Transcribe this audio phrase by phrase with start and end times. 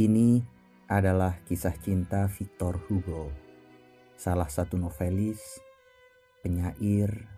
[0.00, 0.40] Ini
[0.88, 3.28] adalah kisah cinta Victor Hugo,
[4.16, 5.60] salah satu novelis,
[6.40, 7.28] penyair,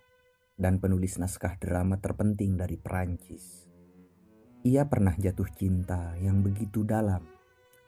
[0.55, 3.67] dan penulis naskah drama terpenting dari Perancis.
[4.63, 7.27] Ia pernah jatuh cinta yang begitu dalam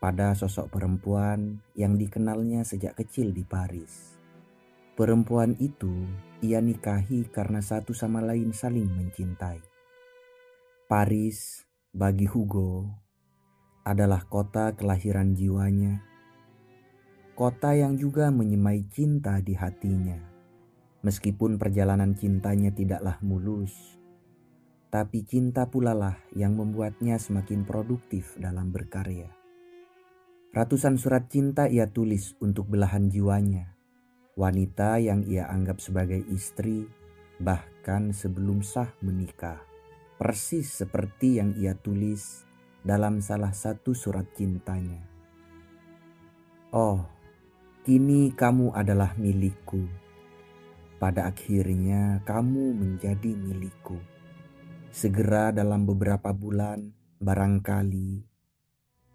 [0.03, 4.19] pada sosok perempuan yang dikenalnya sejak kecil di Paris.
[4.99, 6.03] Perempuan itu
[6.43, 9.63] ia nikahi karena satu sama lain saling mencintai.
[10.91, 11.63] Paris
[11.95, 13.04] bagi Hugo
[13.85, 16.01] adalah kota kelahiran jiwanya,
[17.37, 20.17] kota yang juga menyemai cinta di hatinya.
[21.05, 24.01] Meskipun perjalanan cintanya tidaklah mulus,
[24.89, 29.29] tapi cinta pula lah yang membuatnya semakin produktif dalam berkarya.
[30.57, 33.77] Ratusan surat cinta ia tulis untuk belahan jiwanya,
[34.33, 36.89] wanita yang ia anggap sebagai istri,
[37.37, 39.61] bahkan sebelum sah menikah.
[40.17, 42.49] Persis seperti yang ia tulis
[42.85, 45.01] dalam salah satu surat cintanya.
[46.69, 47.01] Oh,
[47.89, 49.89] kini kamu adalah milikku.
[51.01, 53.97] Pada akhirnya kamu menjadi milikku.
[54.93, 58.35] Segera dalam beberapa bulan, barangkali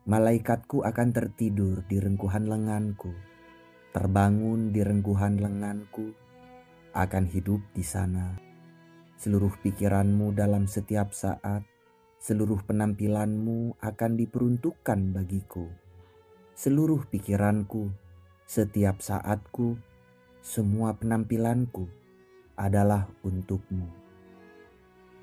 [0.09, 3.13] malaikatku akan tertidur di rengkuhan lenganku,
[3.93, 6.17] terbangun di rengkuhan lenganku,
[6.97, 8.33] akan hidup di sana.
[9.21, 11.61] Seluruh pikiranmu dalam setiap saat
[12.19, 15.71] seluruh penampilanmu akan diperuntukkan bagiku.
[16.52, 17.95] Seluruh pikiranku,
[18.43, 19.80] setiap saatku,
[20.43, 21.87] semua penampilanku
[22.59, 23.87] adalah untukmu.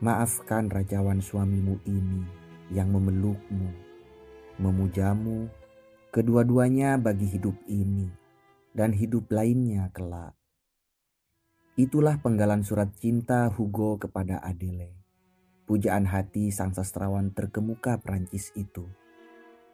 [0.01, 2.25] Maafkan rajawan suamimu ini
[2.73, 3.77] yang memelukmu,
[4.57, 5.53] memujamu,
[6.09, 8.09] kedua-duanya bagi hidup ini
[8.73, 10.33] dan hidup lainnya kelak.
[11.77, 15.06] Itulah penggalan surat cinta Hugo kepada Adele
[15.67, 18.87] pujaan hati sang sastrawan terkemuka Prancis itu.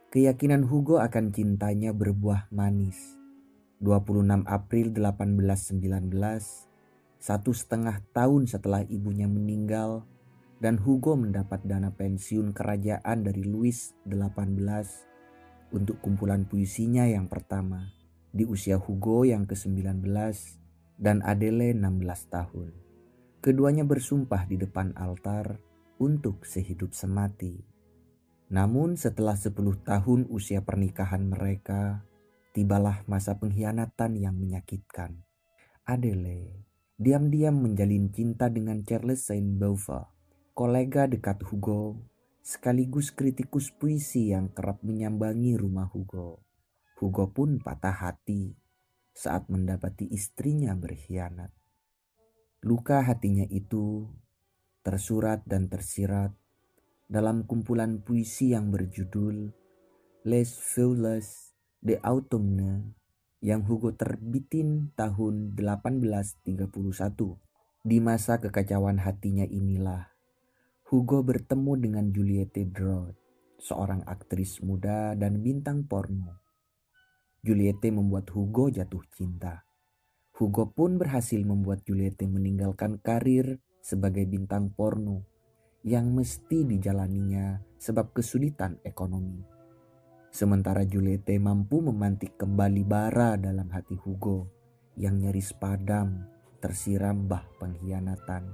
[0.09, 3.17] Keyakinan Hugo akan cintanya berbuah manis.
[3.81, 6.13] 26 April 1819,
[7.21, 10.05] satu setengah tahun setelah ibunya meninggal,
[10.63, 17.91] dan Hugo mendapat dana pensiun kerajaan dari Louis XVIII untuk kumpulan puisinya yang pertama
[18.31, 20.07] di usia Hugo yang ke-19
[20.95, 22.69] dan Adele 16 tahun.
[23.43, 25.72] Keduanya bersumpah di depan altar
[26.03, 27.63] untuk sehidup semati.
[28.51, 29.55] Namun setelah 10
[29.87, 32.03] tahun usia pernikahan mereka,
[32.51, 35.23] tibalah masa pengkhianatan yang menyakitkan.
[35.87, 36.67] Adele
[36.99, 40.11] diam-diam menjalin cinta dengan Charles Saint-Beuve,
[40.51, 42.03] kolega dekat Hugo,
[42.43, 46.43] sekaligus kritikus puisi yang kerap menyambangi rumah Hugo.
[46.99, 48.53] Hugo pun patah hati
[49.15, 51.49] saat mendapati istrinya berkhianat.
[52.63, 54.07] Luka hatinya itu
[54.83, 56.35] tersurat dan tersirat
[57.07, 59.55] dalam kumpulan puisi yang berjudul
[60.27, 62.95] Les Feuilles de Autumne
[63.43, 66.63] yang Hugo terbitin tahun 1831.
[67.83, 70.07] Di masa kekacauan hatinya inilah
[70.87, 73.19] Hugo bertemu dengan Juliette Drott,
[73.59, 76.39] seorang aktris muda dan bintang porno.
[77.43, 79.67] Juliette membuat Hugo jatuh cinta.
[80.39, 85.27] Hugo pun berhasil membuat Juliette meninggalkan karir sebagai bintang porno
[85.83, 89.43] yang mesti dijalaninya sebab kesulitan ekonomi.
[90.31, 94.47] Sementara Juliette mampu memantik kembali bara dalam hati Hugo
[94.95, 96.23] yang nyaris padam
[96.63, 98.47] tersiram bah pengkhianatan.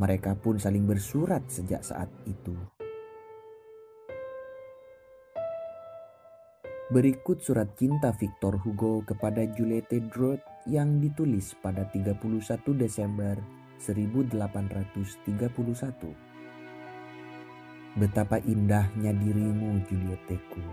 [0.00, 2.56] Mereka pun saling bersurat sejak saat itu.
[6.90, 12.18] Berikut surat cinta Victor Hugo kepada Juliette Drott yang ditulis pada 31
[12.74, 16.14] Desember 1831.
[17.94, 20.66] Betapa indahnya dirimu Julieteku.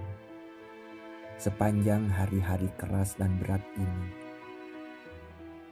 [1.38, 4.06] Sepanjang hari-hari keras dan berat ini.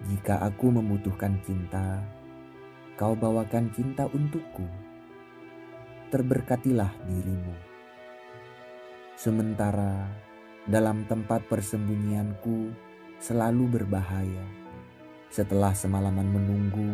[0.10, 2.02] Jika aku membutuhkan cinta,
[2.98, 4.66] kau bawakan cinta untukku.
[6.10, 7.54] Terberkatilah dirimu.
[9.20, 10.08] Sementara
[10.70, 12.72] dalam tempat persembunyianku
[13.20, 14.46] selalu berbahaya.
[15.30, 16.90] Setelah semalaman menunggu,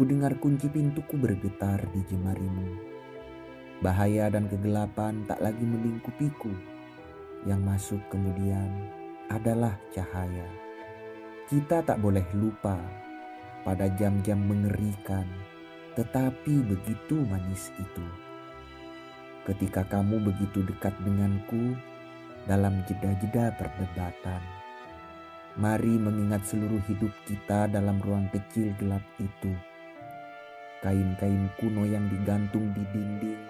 [0.00, 2.72] Ku dengar kunci pintuku bergetar di jemarimu.
[3.84, 6.48] Bahaya dan kegelapan tak lagi melingkupiku.
[7.44, 8.88] Yang masuk kemudian
[9.28, 10.48] adalah cahaya.
[11.52, 12.80] Kita tak boleh lupa
[13.60, 15.28] pada jam-jam mengerikan,
[16.00, 18.06] tetapi begitu manis itu.
[19.44, 21.76] Ketika kamu begitu dekat denganku
[22.48, 24.40] dalam jeda-jeda perdebatan,
[25.60, 29.52] mari mengingat seluruh hidup kita dalam ruang kecil gelap itu.
[30.80, 33.44] Kain-kain kuno yang digantung di dinding,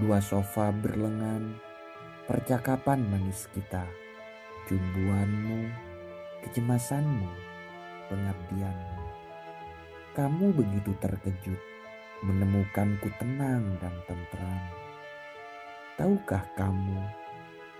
[0.00, 1.60] dua sofa berlengan,
[2.24, 3.84] percakapan manis kita,
[4.64, 5.68] cumbuanmu,
[6.40, 7.28] kecemasanmu,
[8.08, 9.04] pengabdianmu.
[10.16, 11.60] Kamu begitu terkejut
[12.24, 14.64] menemukanku tenang dan tentram.
[16.00, 17.00] Tahukah kamu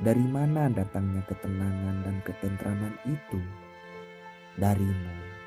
[0.05, 3.41] dari mana datangnya ketenangan dan ketentraman itu?
[4.61, 5.40] Darimu.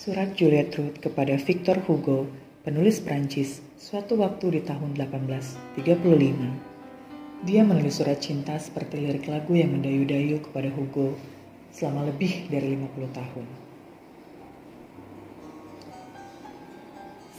[0.00, 2.24] Surat Juliet Ruth kepada Victor Hugo,
[2.64, 7.44] penulis Prancis, suatu waktu di tahun 1835.
[7.44, 11.20] Dia menulis surat cinta seperti lirik lagu yang mendayu-dayu kepada Hugo
[11.68, 13.44] selama lebih dari 50 tahun.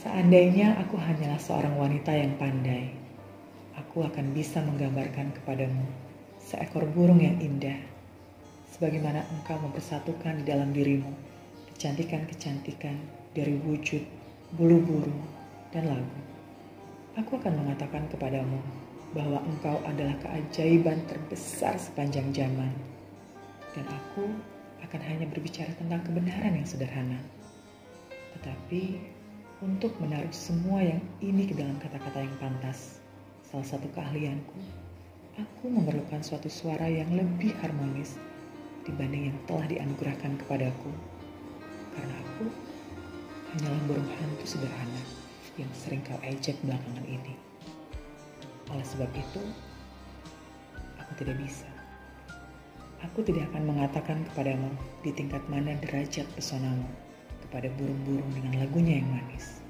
[0.06, 2.94] Seandainya aku hanyalah seorang wanita yang pandai,
[3.74, 5.82] aku akan bisa menggambarkan kepadamu
[6.38, 7.82] seekor burung yang indah,
[8.70, 11.31] sebagaimana engkau mempersatukan di dalam dirimu
[11.74, 12.96] kecantikan-kecantikan
[13.32, 14.04] dari wujud,
[14.54, 15.22] bulu burung,
[15.72, 16.20] dan lagu.
[17.16, 18.60] Aku akan mengatakan kepadamu
[19.12, 22.72] bahwa engkau adalah keajaiban terbesar sepanjang zaman.
[23.72, 24.28] Dan aku
[24.84, 27.20] akan hanya berbicara tentang kebenaran yang sederhana.
[28.36, 29.00] Tetapi
[29.62, 33.00] untuk menaruh semua yang ini ke dalam kata-kata yang pantas,
[33.46, 34.58] salah satu keahlianku,
[35.40, 38.16] aku memerlukan suatu suara yang lebih harmonis
[38.82, 40.90] dibanding yang telah dianugerahkan kepadaku
[43.52, 45.02] hanyalah burung hantu sederhana
[45.60, 47.36] yang sering kau ejek belakangan ini.
[48.72, 49.42] Oleh sebab itu,
[50.96, 51.68] aku tidak bisa.
[53.04, 54.72] Aku tidak akan mengatakan kepadamu
[55.04, 56.88] di tingkat mana derajat pesonamu
[57.44, 59.60] kepada burung-burung dengan lagunya yang manis.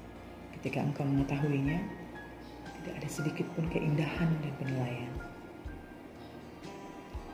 [0.55, 1.83] Ketika engkau mengetahuinya,
[2.79, 5.11] tidak ada sedikit pun keindahan dan penilaian.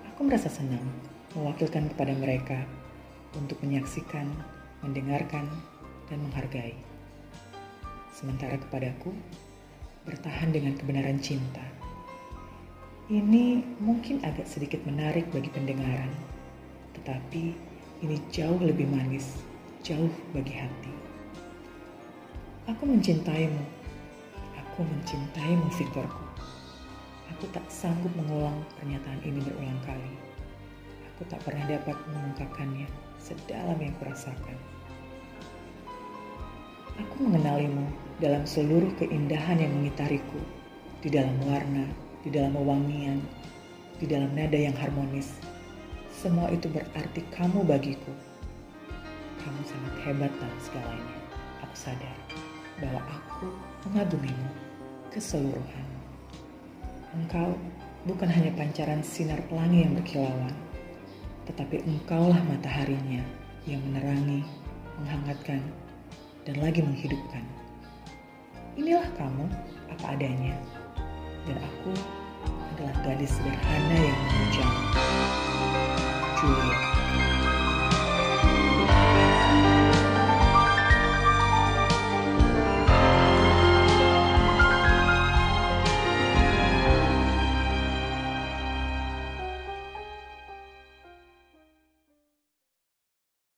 [0.10, 0.82] Aku merasa senang
[1.38, 2.66] mewakilkan kepada mereka
[3.38, 4.26] untuk menyaksikan
[4.82, 5.46] mendengarkan,
[6.10, 6.76] dan menghargai.
[8.12, 9.16] Sementara kepadaku,
[10.04, 11.64] bertahan dengan kebenaran cinta.
[13.10, 16.14] Ini mungkin agak sedikit menarik bagi pendengaran,
[16.98, 17.58] tetapi
[18.06, 19.42] ini jauh lebih manis,
[19.82, 20.94] jauh bagi hati.
[22.70, 23.66] Aku mencintaimu,
[24.54, 26.26] aku mencintaimu Victorku.
[27.34, 30.14] Aku tak sanggup mengulang pernyataan ini berulang kali.
[31.16, 32.86] Aku tak pernah dapat mengungkapkannya
[33.18, 34.58] sedalam yang kurasakan.
[37.00, 37.88] Aku mengenalimu
[38.20, 40.36] dalam seluruh keindahan yang mengitariku,
[41.00, 41.88] di dalam warna,
[42.28, 43.24] di dalam wewangian,
[44.04, 45.40] di dalam nada yang harmonis.
[46.12, 48.12] Semua itu berarti kamu bagiku.
[49.40, 51.16] Kamu sangat hebat dalam segalanya.
[51.64, 52.18] Aku sadar
[52.84, 53.48] bahwa aku
[53.88, 54.52] mengagumimu
[55.08, 55.88] keseluruhan.
[57.16, 57.56] Engkau
[58.04, 60.56] bukan hanya pancaran sinar pelangi yang berkilauan,
[61.48, 63.24] tetapi engkaulah mataharinya
[63.64, 64.44] yang menerangi,
[65.00, 65.64] menghangatkan,
[66.48, 67.44] dan lagi menghidupkan.
[68.80, 69.46] Inilah kamu
[69.92, 70.56] apa adanya,
[71.44, 71.92] dan aku
[72.76, 74.84] adalah gadis sederhana yang memujamu.
[76.40, 76.89] Juliet.